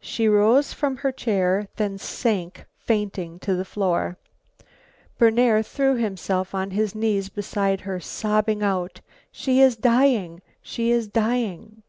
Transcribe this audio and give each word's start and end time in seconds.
She 0.00 0.28
rose 0.30 0.72
from 0.72 0.96
her 0.96 1.12
chair, 1.12 1.68
then 1.76 1.98
sank 1.98 2.64
fainting 2.78 3.38
to 3.40 3.54
the 3.54 3.66
floor. 3.66 4.16
Berner 5.18 5.62
threw 5.62 5.96
himself 5.96 6.54
on 6.54 6.70
his 6.70 6.94
knees 6.94 7.28
beside 7.28 7.82
her, 7.82 8.00
sobbing 8.00 8.62
out, 8.62 9.02
"She 9.30 9.60
is 9.60 9.76
dying! 9.76 10.40
She 10.62 10.90
is 10.90 11.06
dying!" 11.06 11.82